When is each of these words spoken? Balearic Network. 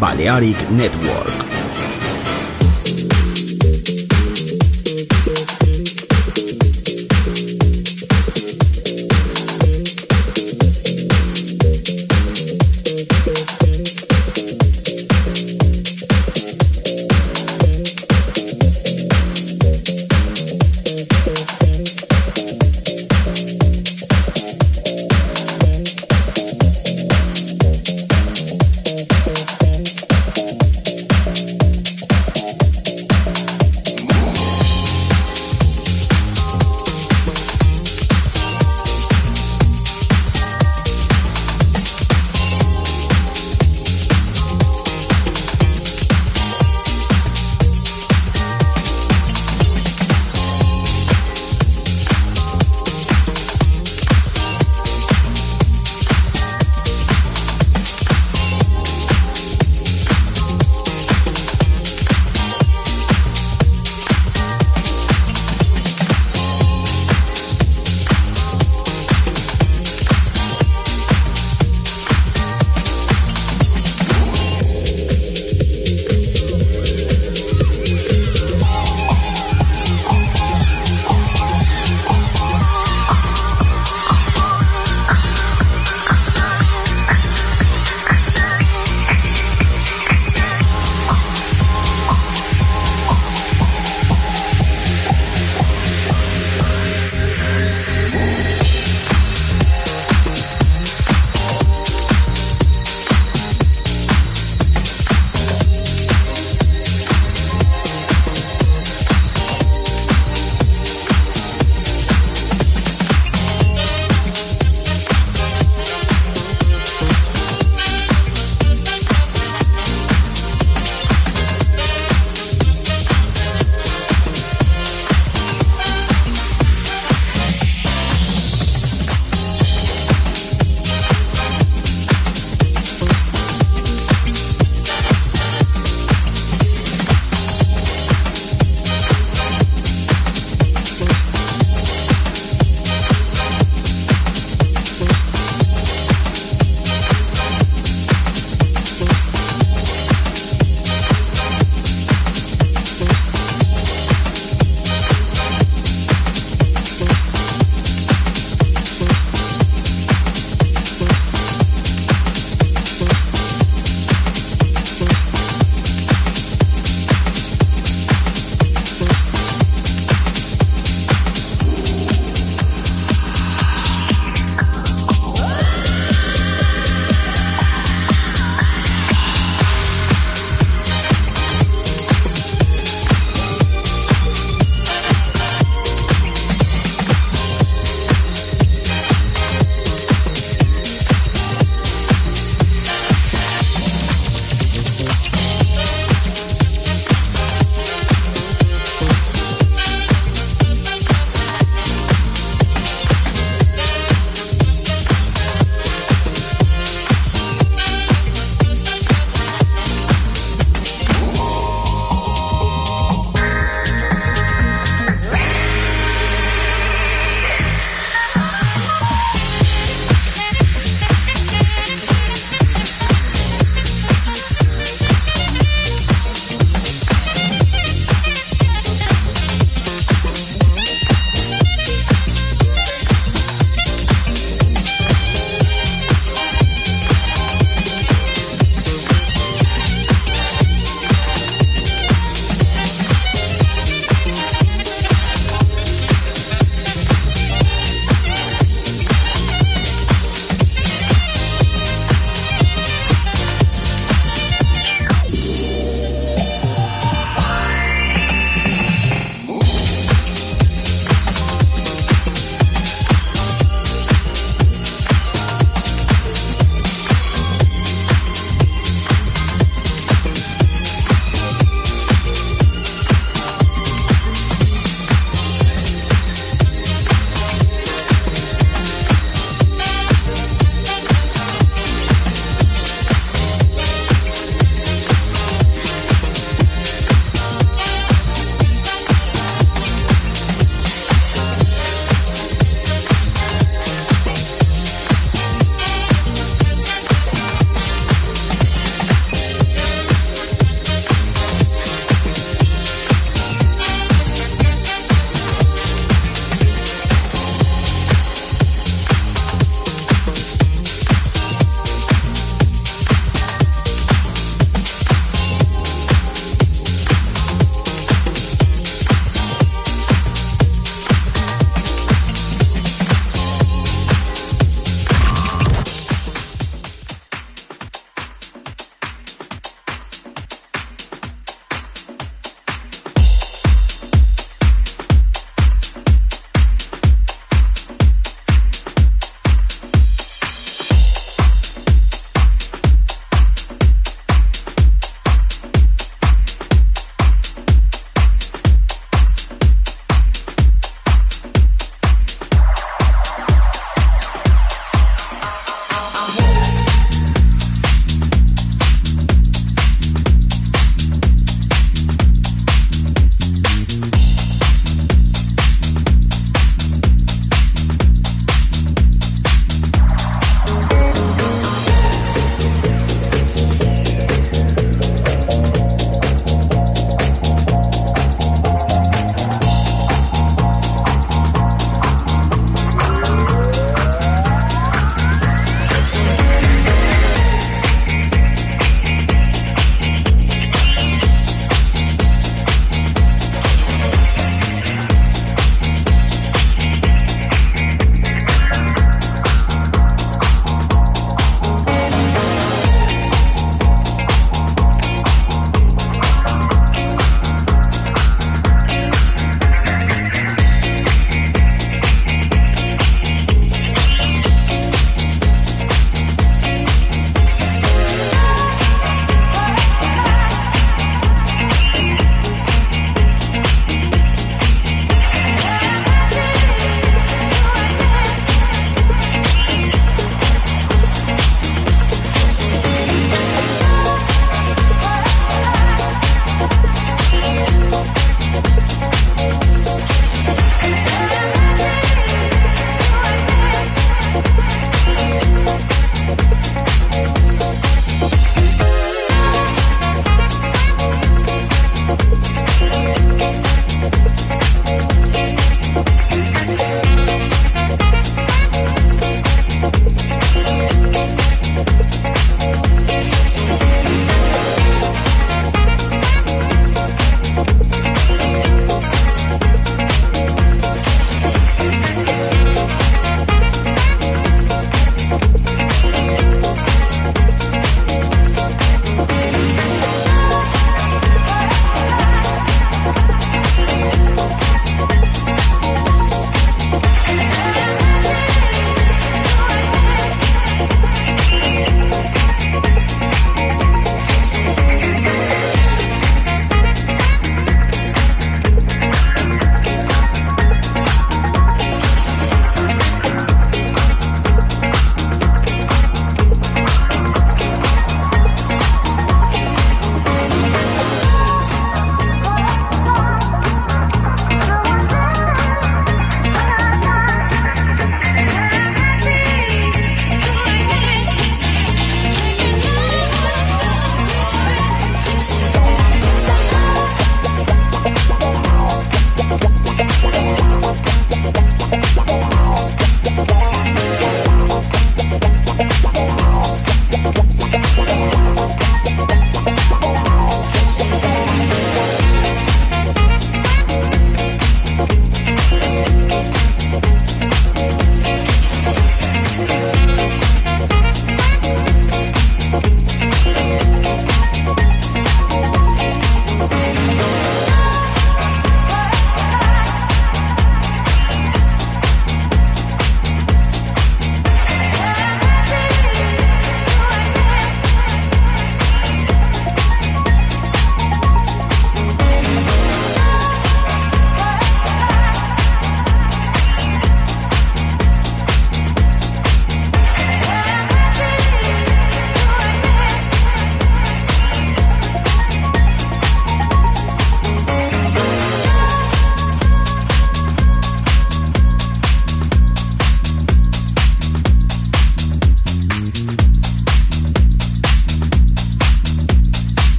Balearic 0.00 0.70
Network. 0.70 1.47